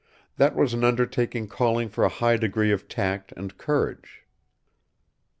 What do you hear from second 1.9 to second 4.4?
a high degree of tact and courage.